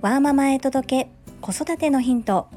[0.00, 2.48] ワーママへ届け子育てのヒント。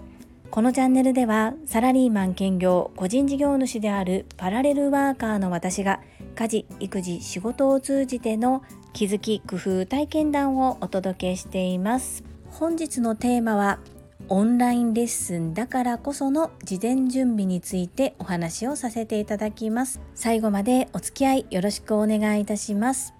[0.51, 6.01] このチャンネルではサラリーマン兼業個人事業主であるパラレルワーカーの私が
[6.35, 8.63] 家事育児仕事を通じての
[8.93, 12.23] 気づき工夫体験談をお届けしています。
[12.49, 13.79] 本日のテーマは
[14.27, 19.99] オンラインレッスンだからこその事前準備についてお話をさせていただきます。
[20.15, 23.13] 最後までお付き合いよろしくお願いいたします。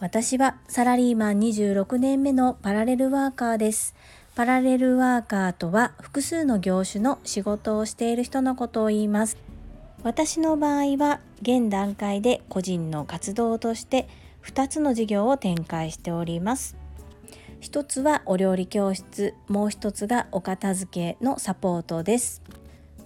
[0.00, 3.96] 私はサラリーマン26年目のパラレルワーカーです。
[4.36, 9.36] パラレルワーカーとは複数の業種の仕事をしている人のことを言います。
[10.04, 14.08] 私の場合は現段階で個人の活動として
[14.44, 16.76] 2つの事業を展開しております。
[17.58, 22.40] 一つはお料理教室、もう一つがお片付けのサポートです。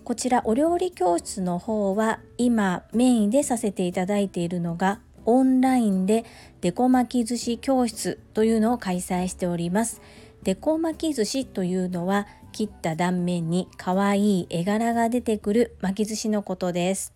[0.04, 6.24] こちらお料理教室の方は今メインでさせていただいているのがオンラインで
[6.60, 10.01] デコ巻き寿司教室というのを開催しております。
[10.42, 17.12] デコ巻き寿司というのは切った断面に可愛い絵柄が出てくる巻き寿司のことです。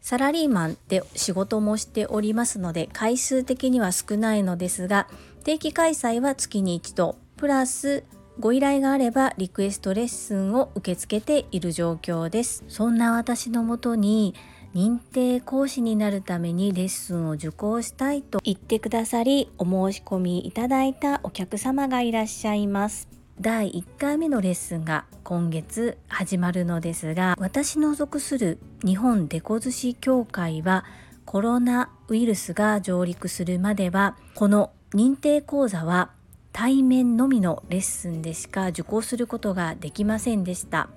[0.00, 5.08] サラリーマンで仕事もしておりますので回数的には少ないのですが
[5.44, 8.04] 定期開催は月に一度プラス
[8.38, 12.64] ご依頼があればリクエストレッスンを受け付けている状況です。
[12.68, 14.34] そんな私のもとに
[14.72, 23.08] 認定講師になるためにレッスンを受講したいと言ってくださりお申し込みいただいたお客様がいらっしゃいます。
[23.40, 30.84] 第1回目のレッスンが今月始まるのですが私の属する日本デコ寿司協会は
[31.24, 36.10] コロナウイルスが上陸するまではこの認定講座は
[36.52, 40.88] 対面のみのレッスンでしか受講することができませんでした。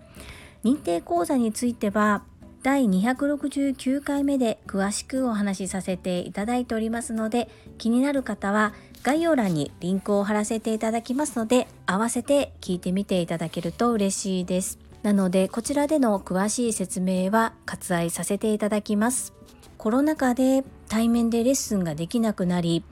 [0.64, 2.24] 認定講座については
[2.64, 14.80] 第269回目で詳しくお話しさせていただいておりますので気になる方は概要欄にリンクを貼らせていただきますので合わせて聞いてみていただけると嬉しいです。
[15.04, 19.34] なのでこちらでの詳しい説明は割愛させていただきます。
[19.84, 22.86] コロナ禍で対面でレッスンができなくなり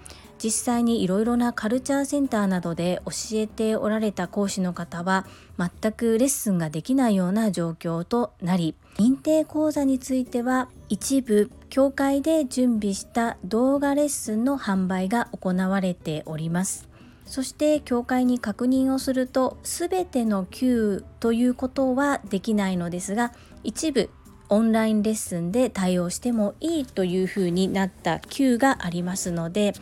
[0.43, 5.25] 実際にいろいろなカルチャーセンターなどで教えておられた講師の方は
[5.57, 16.89] 全くレッスンができないような状況となり認定講座については一部協会で準備した動画レッスンの販売が行われております。
[17.25, 23.31] そして協会に確認をすると全ての級ということはできないのですが
[23.63, 24.09] 一部
[24.51, 29.73] オンラインレッスンで対応してもいいというふうになった級がありますので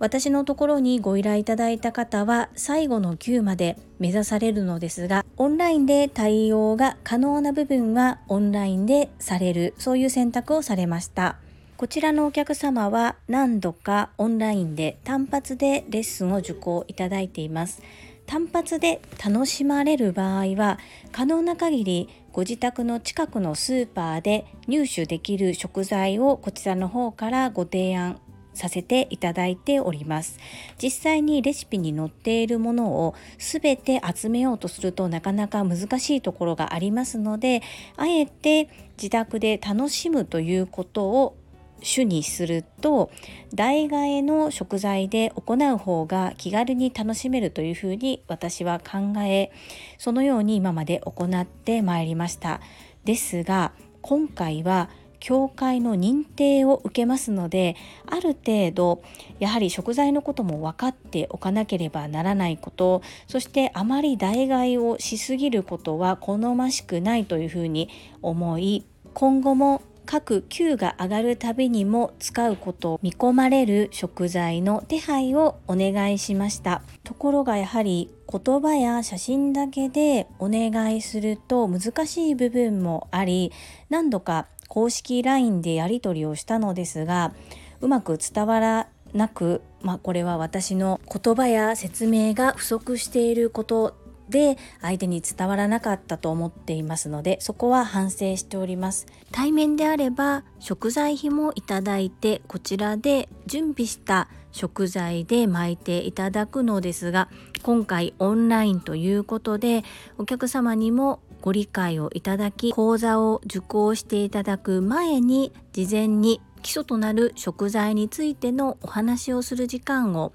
[0.00, 11.36] 私のところにご依頼いただいた方は最後の級まで目指されるのですがオンラインで対応が可能な部分はオンラインでされるそういう選択をされました。
[11.82, 17.82] こちらのお客様は何度かオンラインで単発でレッスンを受講いただいています。
[18.32, 20.78] 単発で楽しまれる場合は
[21.12, 28.18] 可能な限りご自宅の近くのスーパーで入手できる食材をこちらの方からご提案
[28.54, 30.38] させていただいております。
[30.82, 37.60] 実際にレシピに載っているものを全て集めようとするとなかなか難しいところがありますので
[37.98, 41.36] あえて自宅で楽しむということを
[41.82, 43.10] 主にすると
[43.54, 49.50] 代替えの食材で行う方が気軽に楽しめるというふうに私は考え
[49.98, 52.60] そのように今まで行ってまいりました。
[53.04, 54.90] ですが今回は
[55.22, 57.76] 協会の認定を受けますので
[58.06, 59.04] ある程度
[59.38, 67.88] やはり食材のことも分かっておかなければならないことそしてあまり代替えをしすぎることは好ましくないというふうに
[68.20, 68.84] 思い
[69.14, 76.82] 今後も各級が上がるたびにも使うこと見込まれる食材の手配をお願いしました。
[77.04, 83.52] ところがやはり言葉や写真だけでお願いすると難しい部分もあり
[83.90, 87.34] 何度か公式 LINE でやり取りをしたのですが
[87.82, 93.96] うまく伝わらなく、まあ、これは私の言葉や説明が不足していること
[94.32, 99.06] で相手に伝わらなかったと思っていますのでそこは反省しております。
[99.30, 107.28] 対面であれば食材費もいただいてこちらで準備した食材で巻いていただくのですが
[107.62, 109.84] 今回オンラインということで
[110.18, 120.32] お客様にもご理解をいただき講座を受講していただく前に事前に基礎となる食材についてのお話をする時間を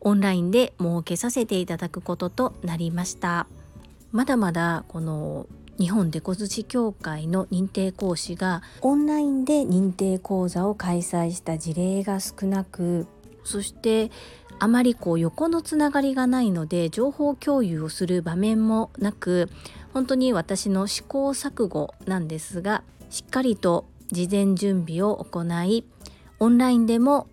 [0.00, 3.46] オンラインで設けさせていただくこととなりました。
[4.12, 5.46] まだまだこの
[5.78, 13.06] 日本デコ寿司協会の認定講師がオンラインで認定講座を開催した事例が少なく
[13.44, 14.10] そして
[14.58, 19.48] あまりこう横のつながりがないので情報共有をする場面もなく
[19.94, 25.86] 本当に私の試行錯誤なんですがしっかりと事前準備を行い
[26.40, 27.26] オンラインでも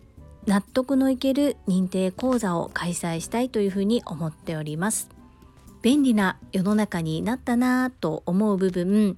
[0.48, 5.10] 納得のいける認定講座を開催したいというふうに思っております。
[5.82, 9.16] 便利な世の中になったなぁと思う部分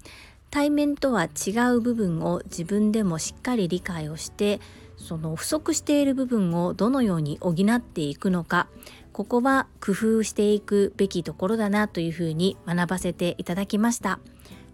[0.52, 4.60] 対面とは違う部分を自分でもしっかり理解をして
[4.98, 8.68] その不足している部分をどのように補っていくのか
[9.14, 14.20] ここは工夫していくべきところだなというふうに学ばせていただきました。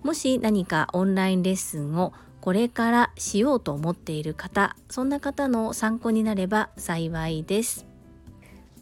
[0.03, 2.13] もし何かオンラインレッスンを
[2.45, 7.87] これからしようと思っている方そんな方の参考になれば幸いです。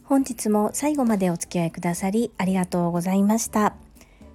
[0.02, 3.74] 本日も最後までお付き合いくださりありがとうございました。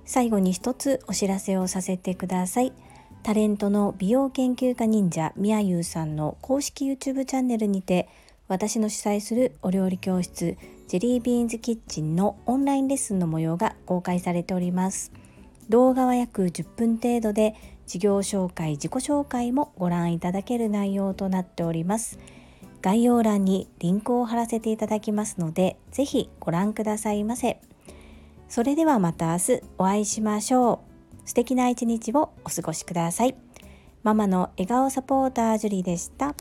[0.04, 2.74] 最後に一つお知らせをさせてください。
[3.22, 8.10] タレントの美容研究家忍者みやゆうさんの公式 YouTube チャンネルにて
[8.48, 15.12] 私の主催するお料理教室ジェリービーンズキッチンのオンラインレッスンの模様が公開されております。
[15.69, 17.56] 動画は約10分程度で
[17.86, 22.19] 事業紹介自己紹介もご覧いただける内容となっております
[22.81, 27.60] 概要欄にリンクを貼らせていただきますのでぜひご覧くださいませ
[28.48, 30.89] それではまた明日お会いしましょう
[31.30, 33.36] 素敵な一日をお過ごしください。
[34.01, 36.33] ママの笑顔サポータージュリーでした。